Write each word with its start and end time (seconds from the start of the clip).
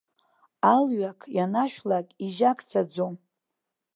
Алҩақ 0.73 1.19
ианашәлак, 1.37 2.07
ижьакцаӡом. 2.25 3.13